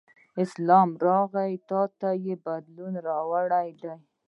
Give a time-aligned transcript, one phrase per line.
[0.43, 3.93] اسلام راغی ته یې بدلون راوړی دی.